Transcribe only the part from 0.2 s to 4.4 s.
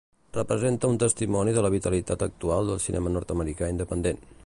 Representa un testimoni de la vitalitat actual del cinema nord-americà independent.